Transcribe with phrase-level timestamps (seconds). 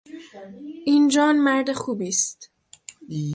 [0.85, 2.49] این جان مرد خوبی است.